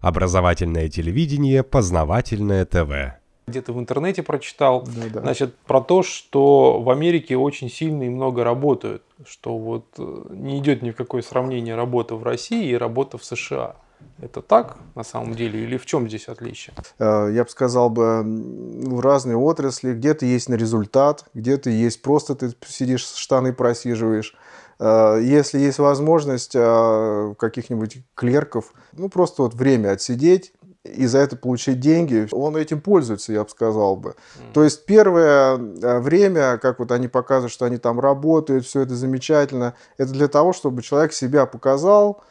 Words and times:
Образовательное 0.00 0.88
телевидение, 0.88 1.62
познавательное 1.62 2.64
ТВ. 2.64 3.18
Где-то 3.46 3.72
в 3.72 3.78
интернете 3.78 4.22
прочитал, 4.22 4.86
Ну 4.86 5.04
да. 5.12 5.20
значит, 5.20 5.56
про 5.66 5.80
то, 5.80 6.02
что 6.02 6.80
в 6.82 6.90
Америке 6.90 7.36
очень 7.36 7.70
сильно 7.70 8.02
и 8.02 8.08
много 8.10 8.44
работают, 8.44 9.02
что 9.26 9.56
вот 9.56 9.86
э, 9.96 10.24
не 10.30 10.58
идет 10.58 10.82
ни 10.82 10.90
в 10.90 10.96
какое 10.96 11.22
сравнение 11.22 11.74
работа 11.74 12.14
в 12.14 12.22
России 12.22 12.68
и 12.68 12.76
работа 12.76 13.16
в 13.16 13.24
США. 13.24 13.76
Это 14.20 14.42
так 14.42 14.76
на 14.94 15.02
самом 15.02 15.34
деле 15.34 15.62
или 15.62 15.76
в 15.76 15.86
чем 15.86 16.08
здесь 16.08 16.28
отличие? 16.28 16.74
Э, 16.98 17.30
я 17.32 17.44
бы 17.44 17.50
сказал 17.50 17.88
бы, 17.88 18.22
в 18.22 19.00
разные 19.00 19.36
отрасли, 19.36 19.94
где-то 19.94 20.26
есть 20.26 20.48
на 20.48 20.54
результат, 20.54 21.24
где-то 21.34 21.70
есть 21.70 22.02
просто 22.02 22.34
ты 22.34 22.52
сидишь, 22.66 23.04
штаны 23.06 23.52
просиживаешь. 23.52 24.34
Э, 24.78 25.20
Если 25.22 25.58
есть 25.58 25.78
возможность 25.78 26.52
э, 26.54 27.34
каких-нибудь 27.38 27.98
клерков, 28.14 28.72
ну 28.92 29.08
просто 29.08 29.42
вот 29.42 29.54
время 29.54 29.92
отсидеть 29.92 30.52
и 30.84 31.06
за 31.06 31.18
это 31.18 31.36
получить 31.36 31.80
деньги, 31.80 32.28
он 32.32 32.56
этим 32.56 32.80
пользуется, 32.80 33.32
я 33.32 33.44
бы 33.44 33.50
сказал 33.50 33.96
бы. 33.96 34.14
То 34.54 34.64
есть 34.64 34.86
первое 34.86 35.56
э, 35.58 35.98
время, 36.00 36.58
как 36.58 36.78
вот 36.78 36.92
они 36.92 37.08
показывают, 37.08 37.52
что 37.52 37.64
они 37.64 37.78
там 37.78 38.00
работают, 38.00 38.64
все 38.64 38.82
это 38.82 38.94
замечательно, 38.94 39.74
это 39.98 40.12
для 40.12 40.28
того, 40.28 40.52
чтобы 40.52 40.82
человек 40.82 41.12
себя 41.12 41.46
показал, 41.46 42.22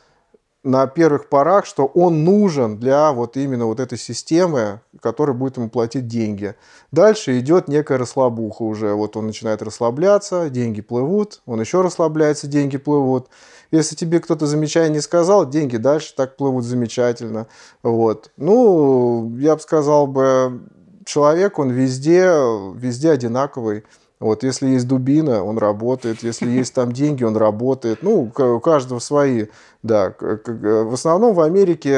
на 0.67 0.85
первых 0.85 1.29
порах, 1.29 1.65
что 1.65 1.85
он 1.85 2.23
нужен 2.23 2.77
для 2.77 3.11
вот 3.13 3.37
именно 3.37 3.65
вот 3.65 3.79
этой 3.79 3.97
системы, 3.97 4.81
которая 5.01 5.35
будет 5.35 5.57
ему 5.57 5.69
платить 5.69 6.07
деньги. 6.07 6.55
Дальше 6.91 7.39
идет 7.39 7.67
некая 7.67 7.97
расслабуха 7.97 8.63
уже. 8.63 8.93
Вот 8.93 9.15
он 9.15 9.27
начинает 9.27 9.61
расслабляться, 9.61 10.49
деньги 10.49 10.81
плывут, 10.81 11.41
он 11.45 11.61
еще 11.61 11.81
расслабляется, 11.81 12.47
деньги 12.47 12.77
плывут. 12.77 13.27
Если 13.71 13.95
тебе 13.95 14.19
кто-то 14.19 14.45
замечание 14.45 14.91
не 14.91 15.01
сказал, 15.01 15.49
деньги 15.49 15.77
дальше 15.77 16.13
так 16.15 16.35
плывут 16.35 16.65
замечательно. 16.65 17.47
Вот. 17.81 18.31
Ну, 18.37 19.35
я 19.37 19.55
бы 19.55 19.61
сказал 19.61 20.07
бы, 20.07 20.61
человек, 21.05 21.59
он 21.59 21.69
везде, 21.69 22.29
везде 22.75 23.11
одинаковый. 23.11 23.83
Вот, 24.19 24.43
если 24.43 24.69
есть 24.69 24.87
дубина, 24.87 25.43
он 25.43 25.59
работает, 25.59 26.23
если 26.23 26.49
есть 26.49 26.73
там 26.73 26.91
деньги, 26.91 27.23
он 27.23 27.37
работает. 27.37 28.01
Ну, 28.01 28.31
у 28.35 28.59
каждого 28.59 28.97
свои, 28.97 29.45
да. 29.87 30.13
В 30.19 30.93
основном 30.93 31.33
в 31.33 31.41
Америке, 31.41 31.89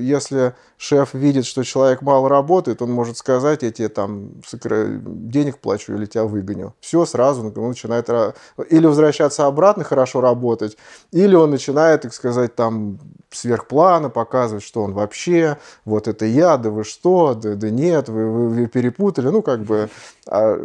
если 0.00 0.54
шеф 0.76 1.14
видит, 1.14 1.46
что 1.46 1.62
человек 1.62 2.02
мало 2.02 2.28
работает, 2.28 2.82
он 2.82 2.90
может 2.90 3.16
сказать, 3.16 3.62
я 3.62 3.70
тебе 3.70 3.88
там 3.88 4.30
денег 4.50 5.58
плачу 5.58 5.94
или 5.94 6.06
тебя 6.06 6.24
выгоню. 6.24 6.74
Все, 6.80 7.04
сразу 7.04 7.52
он 7.54 7.68
начинает 7.68 8.08
или 8.70 8.86
возвращаться 8.86 9.46
обратно, 9.46 9.84
хорошо 9.84 10.20
работать, 10.20 10.76
или 11.12 11.34
он 11.34 11.50
начинает, 11.50 12.02
так 12.02 12.12
сказать, 12.12 12.54
там 12.54 12.98
сверхплана 13.30 14.10
показывать, 14.10 14.64
что 14.64 14.82
он 14.82 14.92
вообще, 14.92 15.58
вот 15.84 16.08
это 16.08 16.24
я, 16.24 16.56
да 16.56 16.70
вы 16.70 16.84
что, 16.84 17.34
да, 17.34 17.54
да 17.54 17.70
нет, 17.70 18.08
вы, 18.08 18.30
вы, 18.30 18.48
вы 18.48 18.66
перепутали, 18.66 19.28
ну, 19.28 19.42
как 19.42 19.60
бы, 19.60 19.90
а, 20.26 20.58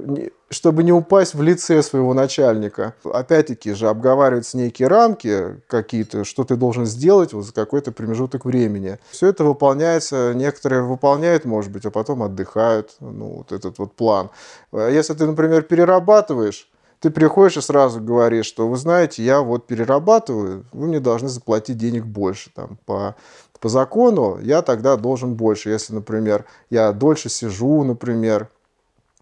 чтобы 0.50 0.84
не 0.84 0.94
упасть 0.94 1.34
в 1.34 1.42
лице 1.42 1.82
своего 1.82 2.14
начальника. 2.14 2.94
Опять-таки 3.04 3.74
же 3.74 3.90
обговариваются 3.90 4.58
некие 4.58 4.88
рамки 4.88 5.62
какие-то, 5.68 6.24
что 6.24 6.44
ты 6.44 6.56
должен 6.56 6.86
сделать 6.86 7.34
вот 7.34 7.46
за 7.46 7.54
какой-то 7.54 7.92
промежуток 7.92 8.46
времени. 8.46 9.00
Все 9.12 9.28
это 9.28 9.44
выполняется, 9.44 10.34
некоторые 10.34 10.84
выполняют, 10.84 11.46
может 11.46 11.72
быть, 11.72 11.86
а 11.86 11.92
потом 11.92 12.24
отдыхают, 12.24 12.96
ну, 13.00 13.38
вот 13.38 13.52
этот 13.52 13.78
вот 13.80 13.94
план. 13.94 14.30
А 14.72 14.90
Если 14.90 15.14
ты, 15.14 15.26
например, 15.26 15.64
перерабатываешь, 15.64 16.70
ты 17.04 17.12
приходишь 17.12 17.58
и 17.58 17.62
сразу 17.62 18.00
говоришь, 18.00 18.46
что 18.46 18.66
вы 18.66 18.78
знаете, 18.78 19.24
я 19.24 19.42
вот 19.42 19.68
перерабатываю, 19.68 20.64
вы 20.72 20.88
мне 20.88 21.02
должны 21.02 21.28
заплатить 21.28 21.78
денег 21.78 22.06
больше. 22.06 22.50
Там, 22.56 22.78
по, 22.86 23.18
по 23.60 23.68
закону 23.68 24.40
я 24.42 24.62
тогда 24.62 24.96
должен 24.96 25.34
больше. 25.34 25.70
Если, 25.70 25.94
например, 25.94 26.46
я 26.70 26.94
дольше 26.94 27.28
сижу, 27.28 27.84
например, 27.84 28.48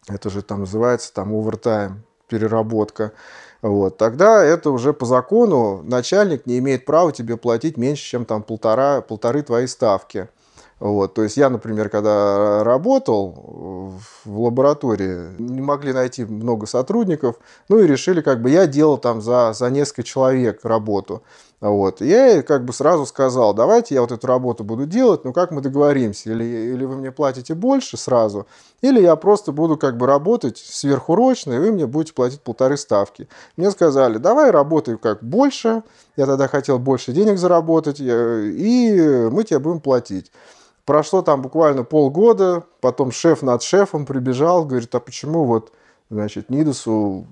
это 0.07 0.29
же 0.29 0.43
там 0.43 0.59
называется 0.59 1.11
там 1.11 1.33
овертайм, 1.33 2.03
переработка. 2.27 3.13
Вот. 3.63 3.97
Тогда 3.97 4.43
это 4.43 4.69
уже 4.69 4.93
по 4.93 5.07
закону 5.07 5.81
начальник 5.81 6.45
не 6.45 6.59
имеет 6.59 6.85
права 6.85 7.11
тебе 7.11 7.35
платить 7.35 7.77
меньше, 7.77 8.03
чем 8.03 8.25
там 8.25 8.43
полтора, 8.43 9.01
полторы 9.01 9.41
твои 9.41 9.65
ставки. 9.65 10.29
Вот. 10.81 11.13
То 11.13 11.21
есть 11.21 11.37
я, 11.37 11.51
например, 11.51 11.89
когда 11.89 12.63
работал 12.63 13.93
в 14.25 14.39
лаборатории, 14.41 15.39
не 15.39 15.61
могли 15.61 15.93
найти 15.93 16.25
много 16.25 16.65
сотрудников, 16.65 17.35
ну 17.69 17.77
и 17.77 17.85
решили, 17.85 18.21
как 18.21 18.41
бы 18.41 18.49
я 18.49 18.65
делал 18.65 18.97
там 18.97 19.21
за, 19.21 19.53
за 19.53 19.69
несколько 19.69 20.01
человек 20.01 20.65
работу. 20.65 21.21
Вот. 21.59 22.01
Я 22.01 22.41
как 22.41 22.65
бы 22.65 22.73
сразу 22.73 23.05
сказал, 23.05 23.53
давайте 23.53 23.93
я 23.93 24.01
вот 24.01 24.11
эту 24.11 24.25
работу 24.25 24.63
буду 24.63 24.87
делать, 24.87 25.23
но 25.23 25.33
как 25.33 25.51
мы 25.51 25.61
договоримся, 25.61 26.31
или, 26.31 26.43
или 26.43 26.83
вы 26.83 26.95
мне 26.95 27.11
платите 27.11 27.53
больше 27.53 27.95
сразу, 27.95 28.47
или 28.81 28.99
я 28.99 29.15
просто 29.15 29.51
буду 29.51 29.77
как 29.77 29.97
бы 29.97 30.07
работать 30.07 30.57
сверхурочно, 30.57 31.53
и 31.53 31.59
вы 31.59 31.71
мне 31.71 31.85
будете 31.85 32.15
платить 32.15 32.41
полторы 32.41 32.77
ставки. 32.77 33.29
Мне 33.55 33.69
сказали, 33.69 34.17
давай 34.17 34.49
работай 34.49 34.97
как 34.97 35.21
больше, 35.23 35.83
я 36.17 36.25
тогда 36.25 36.47
хотел 36.47 36.79
больше 36.79 37.11
денег 37.11 37.37
заработать, 37.37 37.99
я- 37.99 38.39
и 38.39 39.29
мы 39.29 39.43
тебе 39.43 39.59
будем 39.59 39.79
платить. 39.79 40.31
Прошло 40.91 41.21
там 41.21 41.41
буквально 41.41 41.85
полгода, 41.85 42.65
потом 42.81 43.13
шеф 43.13 43.43
над 43.43 43.63
шефом 43.63 44.05
прибежал, 44.05 44.65
говорит, 44.65 44.93
а 44.93 44.99
почему 44.99 45.45
вот, 45.45 45.71
значит, 46.09 46.49
Нидусу 46.49 47.27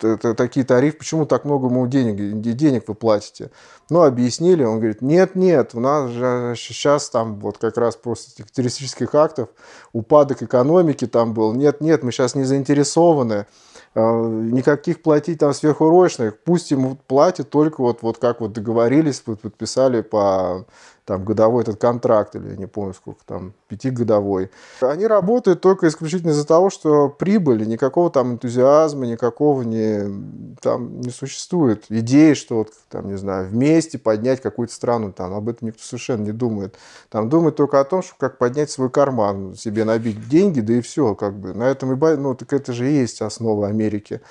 такие 0.00 0.66
тарифы, 0.66 0.98
почему 0.98 1.24
так 1.24 1.44
много 1.44 1.68
ему 1.68 1.86
денег, 1.86 2.40
де- 2.40 2.54
денег 2.54 2.88
вы 2.88 2.96
платите? 2.96 3.52
Ну, 3.88 4.02
объяснили, 4.02 4.64
он 4.64 4.78
говорит, 4.78 5.00
нет, 5.00 5.36
нет, 5.36 5.70
у 5.74 5.80
нас 5.80 6.10
же 6.10 6.54
сейчас 6.56 7.08
там 7.08 7.38
вот 7.38 7.58
как 7.58 7.76
раз 7.76 7.94
после 7.94 8.32
этих 8.34 8.50
террористических 8.50 9.14
актов 9.14 9.48
упадок 9.92 10.42
экономики 10.42 11.06
там 11.06 11.34
был, 11.34 11.52
нет, 11.52 11.80
нет, 11.80 12.02
мы 12.02 12.10
сейчас 12.10 12.34
не 12.34 12.42
заинтересованы, 12.42 13.46
э, 13.94 14.00
никаких 14.00 15.02
платить 15.02 15.38
там 15.38 15.54
сверхурочных, 15.54 16.36
пусть 16.42 16.72
ему 16.72 16.98
платят 17.06 17.48
только 17.48 17.80
вот, 17.80 18.02
вот 18.02 18.18
как 18.18 18.40
вот 18.40 18.52
договорились, 18.52 19.20
подписали 19.20 20.00
по 20.00 20.66
там 21.04 21.24
годовой 21.24 21.62
этот 21.62 21.78
контракт, 21.78 22.34
или 22.34 22.50
я 22.50 22.56
не 22.56 22.66
помню 22.66 22.94
сколько 22.94 23.20
там, 23.26 23.52
пятигодовой. 23.68 24.50
Они 24.80 25.06
работают 25.06 25.60
только 25.60 25.86
исключительно 25.88 26.30
из-за 26.30 26.46
того, 26.46 26.70
что 26.70 27.08
прибыли, 27.10 27.64
никакого 27.64 28.10
там 28.10 28.32
энтузиазма, 28.32 29.06
никакого 29.06 29.62
не, 29.62 30.56
там 30.62 31.00
не 31.00 31.10
существует. 31.10 31.84
Идеи, 31.90 32.32
что 32.34 32.58
вот, 32.58 32.70
там, 32.88 33.08
не 33.08 33.16
знаю, 33.16 33.48
вместе 33.48 33.98
поднять 33.98 34.40
какую-то 34.40 34.72
страну, 34.72 35.12
там 35.12 35.34
об 35.34 35.48
этом 35.48 35.68
никто 35.68 35.82
совершенно 35.82 36.22
не 36.22 36.32
думает. 36.32 36.76
Там 37.10 37.28
думают 37.28 37.56
только 37.56 37.80
о 37.80 37.84
том, 37.84 38.02
что 38.02 38.14
как 38.18 38.38
поднять 38.38 38.70
свой 38.70 38.88
карман, 38.88 39.54
себе 39.56 39.84
набить 39.84 40.28
деньги, 40.28 40.60
да 40.60 40.74
и 40.74 40.80
все, 40.80 41.14
как 41.14 41.34
бы. 41.34 41.52
На 41.52 41.64
этом 41.64 41.92
и, 41.92 42.16
ну, 42.16 42.34
так 42.34 42.52
это 42.52 42.72
же 42.72 42.90
и 42.90 42.94
есть 42.94 43.20
основа 43.20 43.68
Америки. 43.68 44.22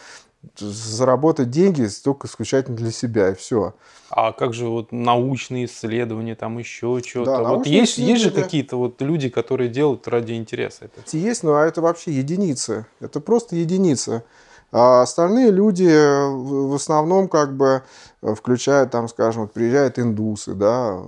Заработать 0.58 1.50
деньги 1.50 1.88
только 2.04 2.28
исключительно 2.28 2.76
для 2.76 2.92
себя, 2.92 3.30
и 3.30 3.36
все. 3.36 3.74
А 4.10 4.32
как 4.32 4.54
же 4.54 4.68
вот 4.68 4.92
научные 4.92 5.66
исследования, 5.66 6.36
там 6.36 6.58
еще 6.58 7.02
что-то? 7.04 7.38
Да, 7.38 7.44
вот 7.44 7.66
есть, 7.66 7.98
есть 7.98 8.22
же 8.22 8.32
какие-то 8.32 8.78
вот 8.78 9.02
люди, 9.02 9.30
которые 9.30 9.70
делают 9.70 10.08
ради 10.08 10.34
интереса 10.34 10.86
это? 10.86 11.02
Есть, 11.18 11.44
но 11.44 11.58
это 11.60 11.82
вообще 11.82 12.12
единицы. 12.12 12.86
Это 13.00 13.20
просто 13.20 13.56
единицы. 13.56 14.24
А 14.72 15.04
остальные 15.04 15.52
люди 15.52 15.88
э, 15.88 16.28
в 16.28 16.72
в 16.72 16.74
основном 16.74 17.28
как 17.28 17.56
бы 17.56 17.84
э, 18.24 18.34
включают, 18.34 18.90
там, 18.90 19.08
скажем, 19.08 19.44
вот 19.44 19.54
приезжают 19.54 20.00
индусы, 20.00 20.56
да, 20.56 21.00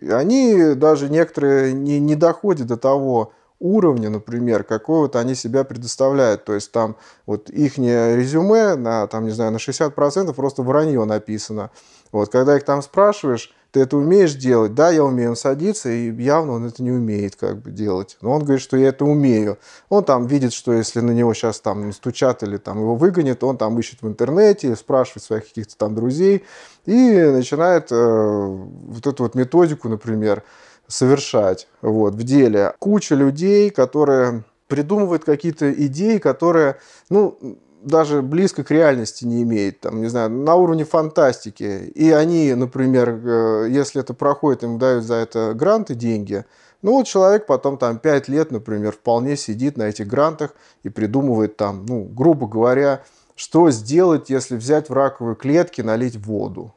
и 0.00 0.08
они 0.08 0.74
даже 0.74 1.08
некоторые 1.08 1.72
не, 1.72 1.98
не 1.98 2.14
доходят 2.14 2.68
до 2.68 2.76
того 2.76 3.32
уровня, 3.60 4.10
например, 4.10 4.64
какой 4.64 5.00
вот 5.00 5.16
они 5.16 5.34
себя 5.34 5.64
предоставляют. 5.64 6.44
То 6.44 6.54
есть 6.54 6.72
там 6.72 6.96
вот 7.26 7.50
их 7.50 7.78
резюме 7.78 8.74
на, 8.76 9.06
там, 9.06 9.24
не 9.24 9.30
знаю, 9.30 9.52
на 9.52 9.56
60% 9.56 10.32
просто 10.32 10.62
вранье 10.62 11.04
написано. 11.04 11.70
Вот, 12.12 12.30
когда 12.30 12.56
их 12.56 12.64
там 12.64 12.82
спрашиваешь, 12.82 13.52
ты 13.70 13.80
это 13.80 13.98
умеешь 13.98 14.34
делать? 14.34 14.74
Да, 14.74 14.90
я 14.90 15.04
умею. 15.04 15.30
Он 15.30 15.36
садится, 15.36 15.90
и 15.90 16.10
явно 16.22 16.52
он 16.52 16.66
это 16.66 16.82
не 16.82 16.90
умеет 16.90 17.36
как 17.36 17.58
бы 17.58 17.70
делать. 17.70 18.16
Но 18.22 18.32
он 18.32 18.42
говорит, 18.42 18.62
что 18.62 18.78
я 18.78 18.88
это 18.88 19.04
умею. 19.04 19.58
Он 19.90 20.02
там 20.04 20.26
видит, 20.26 20.54
что 20.54 20.72
если 20.72 21.00
на 21.00 21.10
него 21.10 21.34
сейчас 21.34 21.60
там 21.60 21.92
стучат 21.92 22.42
или 22.42 22.56
там 22.56 22.78
его 22.78 22.96
выгонят, 22.96 23.44
он 23.44 23.58
там 23.58 23.78
ищет 23.78 24.00
в 24.00 24.08
интернете, 24.08 24.74
спрашивает 24.74 25.22
своих 25.22 25.48
каких-то 25.48 25.76
там 25.76 25.94
друзей 25.94 26.44
и 26.86 27.20
начинает 27.20 27.92
э, 27.92 27.96
вот 27.96 29.06
эту 29.06 29.24
вот 29.24 29.34
методику, 29.34 29.90
например, 29.90 30.44
совершать 30.88 31.68
вот, 31.82 32.14
в 32.14 32.22
деле. 32.24 32.74
Куча 32.78 33.14
людей, 33.14 33.70
которые 33.70 34.44
придумывают 34.66 35.24
какие-то 35.24 35.72
идеи, 35.72 36.18
которые, 36.18 36.76
ну, 37.10 37.38
даже 37.82 38.22
близко 38.22 38.64
к 38.64 38.70
реальности 38.70 39.24
не 39.24 39.42
имеет, 39.42 39.80
там, 39.80 40.00
не 40.00 40.08
знаю, 40.08 40.30
на 40.30 40.56
уровне 40.56 40.84
фантастики. 40.84 41.92
И 41.94 42.10
они, 42.10 42.52
например, 42.54 43.20
э, 43.24 43.68
если 43.70 44.00
это 44.00 44.14
проходит, 44.14 44.64
им 44.64 44.78
дают 44.78 45.04
за 45.04 45.14
это 45.14 45.54
гранты, 45.54 45.94
деньги, 45.94 46.44
ну 46.82 46.92
вот 46.92 47.06
человек 47.06 47.46
потом 47.46 47.76
там 47.76 47.98
5 47.98 48.28
лет, 48.28 48.50
например, 48.50 48.92
вполне 48.92 49.36
сидит 49.36 49.76
на 49.76 49.84
этих 49.84 50.06
грантах 50.06 50.54
и 50.82 50.88
придумывает 50.88 51.56
там, 51.56 51.84
ну, 51.86 52.04
грубо 52.04 52.46
говоря, 52.46 53.02
что 53.34 53.70
сделать, 53.70 54.30
если 54.30 54.56
взять 54.56 54.88
в 54.88 54.92
раковые 54.92 55.36
клетки, 55.36 55.80
налить 55.80 56.16
воду. 56.16 56.74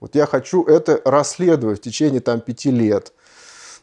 Вот 0.00 0.14
я 0.14 0.26
хочу 0.26 0.64
это 0.64 1.00
расследовать 1.04 1.78
в 1.78 1.82
течение 1.82 2.20
там 2.20 2.40
5 2.40 2.64
лет. 2.66 3.12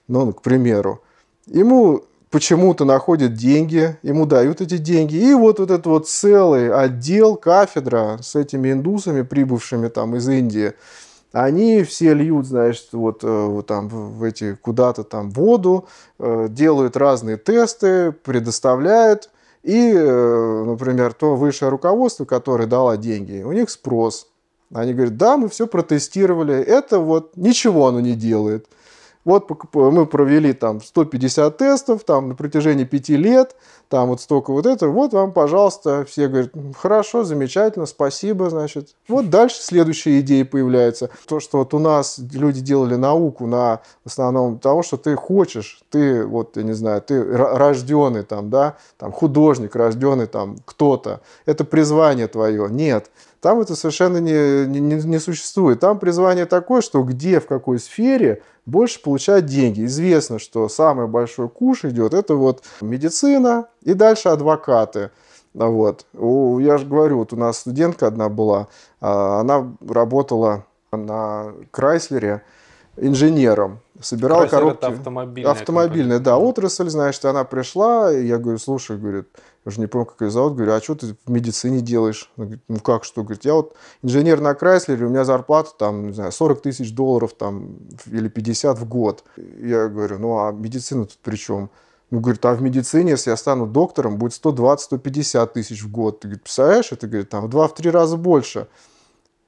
Ну, 0.08 0.34
к 0.34 0.42
примеру, 0.42 1.02
ему 1.48 2.04
почему-то 2.32 2.86
находят 2.86 3.34
деньги, 3.34 3.98
ему 4.02 4.26
дают 4.26 4.62
эти 4.62 4.78
деньги. 4.78 5.16
И 5.16 5.34
вот, 5.34 5.60
вот 5.60 5.70
этот 5.70 5.86
вот 5.86 6.08
целый 6.08 6.74
отдел, 6.74 7.36
кафедра 7.36 8.20
с 8.22 8.36
этими 8.36 8.72
индусами, 8.72 9.22
прибывшими 9.22 9.90
там 9.90 10.16
из 10.16 10.28
Индии, 10.28 10.74
они 11.34 11.84
все 11.84 12.14
льют, 12.14 12.46
значит, 12.46 12.90
вот, 12.92 13.24
э, 13.24 13.28
вот 13.28 13.68
там 13.68 13.88
в 13.88 14.24
эти 14.24 14.56
куда-то 14.56 15.04
там 15.04 15.30
воду, 15.32 15.88
э, 16.20 16.48
делают 16.50 16.98
разные 16.98 17.38
тесты, 17.38 18.12
предоставляют. 18.12 19.30
И, 19.64 19.94
э, 19.94 20.64
например, 20.66 21.14
то 21.14 21.36
высшее 21.36 21.70
руководство, 21.70 22.26
которое 22.26 22.66
дало 22.66 22.96
деньги, 22.96 23.44
у 23.44 23.52
них 23.52 23.70
спрос. 23.70 24.28
Они 24.74 24.94
говорят, 24.94 25.18
да, 25.18 25.38
мы 25.38 25.50
все 25.50 25.68
протестировали, 25.68 26.56
это 26.56 27.00
вот 27.00 27.36
ничего 27.38 27.88
оно 27.88 28.00
не 28.00 28.14
делает. 28.14 28.68
Вот 29.24 29.50
мы 29.74 30.06
провели 30.06 30.54
там 30.54 30.82
150 30.82 31.58
тестов 31.58 32.04
там 32.04 32.30
на 32.30 32.36
протяжении 32.36 32.86
пяти 32.86 33.16
лет, 33.16 33.56
там 33.88 34.10
вот 34.10 34.22
столько 34.22 34.52
вот 34.52 34.66
этого, 34.66 34.92
вот 34.92 35.14
вам, 35.14 35.32
пожалуйста, 35.34 36.06
все 36.06 36.28
говорят, 36.28 36.52
хорошо, 36.78 37.24
замечательно, 37.24 37.86
спасибо, 37.86 38.50
значит. 38.50 38.96
Вот 39.08 39.30
дальше 39.30 39.58
следующие 39.62 40.22
идеи 40.22 40.44
появляются. 40.44 41.10
То, 41.28 41.40
что 41.40 41.60
вот 41.60 41.74
у 41.74 41.80
нас 41.80 42.20
люди 42.32 42.62
делали 42.62 42.96
науку 42.96 43.48
на 43.48 43.82
основном 44.06 44.60
того, 44.60 44.82
что 44.82 44.98
ты 44.98 45.16
хочешь, 45.16 45.82
ты 45.90 46.26
вот, 46.26 46.58
я 46.58 46.64
не 46.64 46.74
знаю, 46.74 47.02
ты 47.02 47.24
рожденный 47.24 48.24
там, 48.24 48.50
да, 48.50 48.78
там 48.98 49.12
художник, 49.12 49.76
рожденный 49.76 50.28
там 50.28 50.58
кто-то, 50.66 51.22
это 51.46 51.66
призвание 51.66 52.28
твое. 52.28 52.70
Нет, 52.70 53.12
там 53.42 53.60
это 53.60 53.76
совершенно 53.76 54.18
не, 54.18 54.68
не, 54.68 54.96
не 55.04 55.20
существует. 55.20 55.80
Там 55.80 55.98
призвание 55.98 56.46
такое, 56.46 56.82
что 56.82 57.02
где, 57.02 57.40
в 57.40 57.48
какой 57.48 57.80
сфере 57.80 58.44
больше 58.68 59.02
получать 59.02 59.48
деньги. 59.48 59.84
Известно, 59.86 60.38
что 60.38 60.70
самый 60.70 61.08
большой 61.08 61.50
куш 61.50 61.84
идет, 61.84 62.14
это 62.14 62.36
вот 62.36 62.64
медицина 62.82 63.68
и 63.82 63.94
дальше 63.94 64.30
адвокаты. 64.30 65.10
Вот. 65.56 66.06
Я 66.14 66.78
же 66.78 66.86
говорю, 66.86 67.18
вот 67.18 67.34
у 67.34 67.36
нас 67.36 67.58
студентка 67.58 68.08
одна 68.08 68.30
была, 68.30 68.68
а, 69.02 69.42
она 69.42 69.76
работала 69.86 70.66
на 70.92 71.54
Крайслере 71.72 72.44
инженером 72.96 73.80
собирала 74.02 74.42
Крайслер 74.42 74.60
коробки. 74.60 74.78
это 74.78 74.88
автомобильная 74.88 75.52
Автомобильная, 75.52 76.20
да, 76.20 76.38
отрасль, 76.38 76.90
значит, 76.90 77.24
она 77.26 77.44
пришла, 77.44 78.14
и 78.14 78.26
я 78.26 78.38
говорю, 78.38 78.58
слушай, 78.58 78.98
говорит, 78.98 79.28
уже 79.66 79.80
не 79.80 79.88
помню, 79.88 80.06
как 80.06 80.22
ее 80.22 80.32
зовут, 80.32 80.56
говорю, 80.56 80.74
а 80.74 80.82
что 80.82 80.96
ты 80.96 81.16
в 81.26 81.30
медицине 81.30 81.82
делаешь? 81.82 82.32
Она 82.36 82.46
говорит, 82.46 82.64
ну 82.68 82.80
как 82.80 83.04
что? 83.04 83.24
Говорит, 83.24 83.46
я 83.46 83.54
вот 83.54 83.76
инженер 84.02 84.42
на 84.42 84.56
Крайслере, 84.56 85.06
у 85.06 85.10
меня 85.10 85.24
зарплата 85.24 85.72
там, 85.78 86.08
не 86.08 86.14
знаю, 86.14 86.32
40 86.32 86.62
тысяч 86.62 86.94
долларов 86.94 87.34
там 87.34 87.78
или 88.08 88.28
50 88.28 88.80
в 88.80 88.88
год. 88.88 89.24
Я 89.38 89.88
говорю, 89.88 90.20
ну 90.20 90.40
а 90.40 90.52
медицина 90.52 91.06
тут 91.06 91.18
при 91.20 91.36
чем? 91.36 91.70
Ну, 92.10 92.20
говорит, 92.20 92.46
а 92.46 92.54
в 92.54 92.62
медицине, 92.62 93.12
если 93.12 93.30
я 93.30 93.38
стану 93.38 93.66
доктором, 93.66 94.18
будет 94.18 94.34
120-150 94.34 95.54
тысяч 95.54 95.82
в 95.82 95.90
год. 95.90 96.20
Ты 96.20 96.28
говорит, 96.28 96.44
представляешь, 96.44 96.92
это, 96.92 97.08
говорит, 97.08 97.30
там 97.30 97.50
в 97.50 97.56
2-3 97.56 97.90
раза 97.90 98.18
больше. 98.18 98.68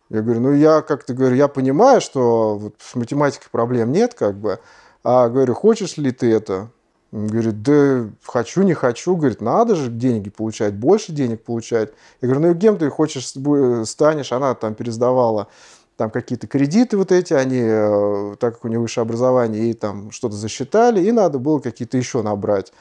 Я 0.10 0.22
говорю, 0.22 0.40
ну 0.42 0.54
я 0.54 0.82
как-то 0.82 1.14
говорю, 1.14 1.36
я 1.36 1.48
понимаю, 1.48 2.00
что 2.00 2.58
вот 2.58 2.76
с 2.80 2.96
математикой 2.96 3.48
проблем 3.52 3.92
нет, 3.92 4.14
как 4.14 4.38
бы. 4.38 4.60
А 5.04 5.28
говорю, 5.28 5.56
хочешь 5.56 5.98
ли 5.98 6.12
ты 6.12 6.32
это? 6.32 6.70
Говорит, 7.14 7.62
да 7.62 8.10
хочу, 8.24 8.64
не 8.64 8.74
хочу. 8.74 9.16
Говорит, 9.16 9.40
надо 9.40 9.76
же 9.76 9.92
деньги 9.92 10.32
получать, 10.32 10.74
больше 10.74 11.12
денег 11.12 11.44
получать. 11.44 11.92
Я 12.22 12.28
говорю, 12.28 12.48
ну 12.48 12.52
и 12.56 12.60
кем 12.60 12.76
ты 12.80 12.90
хочешь 12.90 13.28
станешь? 13.28 14.32
Она 14.32 14.56
там 14.56 14.74
пересдавала 14.74 15.48
там 15.96 16.10
какие-то 16.10 16.48
кредиты 16.48 16.98
вот 16.98 17.12
эти, 17.12 17.34
они, 17.34 17.62
э, 17.62 18.36
так 18.40 18.56
как 18.56 18.66
у 18.66 18.68
нее 18.68 18.80
высшее 18.80 19.04
образование, 19.04 19.62
ей 19.62 19.74
там 19.76 20.10
что-то 20.10 20.34
засчитали, 20.36 21.06
и 21.06 21.12
надо 21.12 21.38
было 21.38 21.60
какие-то 21.60 21.98
еще 21.98 22.24
набрать. 22.24 22.74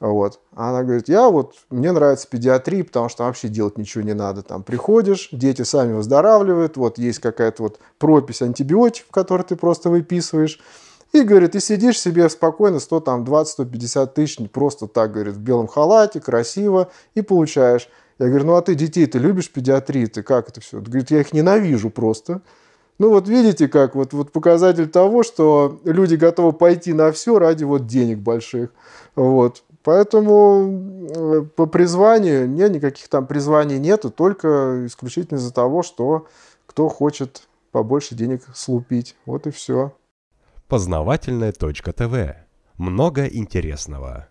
Вот. 0.00 0.40
Она 0.54 0.82
говорит, 0.82 1.10
я 1.10 1.28
вот, 1.28 1.52
мне 1.68 1.92
нравится 1.92 2.26
педиатрия, 2.30 2.82
потому 2.82 3.10
что 3.10 3.24
вообще 3.24 3.48
делать 3.48 3.76
ничего 3.76 4.02
не 4.02 4.14
надо. 4.14 4.42
Там 4.42 4.62
приходишь, 4.62 5.28
дети 5.32 5.62
сами 5.62 5.92
выздоравливают, 5.92 6.78
вот 6.78 6.96
есть 6.96 7.18
какая-то 7.18 7.62
вот 7.62 7.78
пропись 7.98 8.40
антибиотиков, 8.40 9.10
которые 9.10 9.46
ты 9.46 9.54
просто 9.54 9.90
выписываешь. 9.90 10.60
И, 11.12 11.22
говорит, 11.22 11.52
ты 11.52 11.60
сидишь 11.60 12.00
себе 12.00 12.28
спокойно 12.28 12.78
100, 12.78 13.00
там, 13.00 13.24
20-150 13.24 14.06
тысяч, 14.12 14.50
просто 14.50 14.86
так, 14.86 15.12
говорит, 15.12 15.34
в 15.34 15.40
белом 15.40 15.66
халате, 15.66 16.20
красиво, 16.20 16.90
и 17.14 17.22
получаешь. 17.22 17.88
Я 18.18 18.28
говорю, 18.28 18.46
ну 18.46 18.54
а 18.54 18.62
ты 18.62 18.74
детей 18.74 19.06
ты 19.06 19.18
любишь 19.18 19.50
педиатрии, 19.50 20.06
ты 20.06 20.22
как 20.22 20.48
это 20.48 20.60
все? 20.60 20.80
Говорит, 20.80 21.10
я 21.10 21.20
их 21.20 21.32
ненавижу 21.32 21.90
просто. 21.90 22.40
Ну 22.98 23.10
вот 23.10 23.28
видите, 23.28 23.68
как 23.68 23.94
вот, 23.94 24.14
вот 24.14 24.32
показатель 24.32 24.88
того, 24.88 25.22
что 25.22 25.78
люди 25.84 26.14
готовы 26.14 26.52
пойти 26.52 26.94
на 26.94 27.12
все 27.12 27.38
ради 27.38 27.64
вот 27.64 27.86
денег 27.86 28.18
больших. 28.18 28.70
Вот. 29.14 29.62
Поэтому 29.82 31.10
э, 31.14 31.42
по 31.54 31.66
призванию, 31.66 32.48
нет, 32.48 32.72
никаких 32.72 33.08
там 33.08 33.26
призваний 33.26 33.78
нету, 33.78 34.10
только 34.10 34.86
исключительно 34.86 35.36
из-за 35.36 35.52
того, 35.52 35.82
что 35.82 36.26
кто 36.66 36.88
хочет 36.88 37.42
побольше 37.70 38.14
денег 38.14 38.42
слупить. 38.54 39.14
Вот 39.26 39.46
и 39.46 39.50
все. 39.50 39.92
Познавательная. 41.52 42.48
Много 42.76 43.26
интересного. 43.26 44.28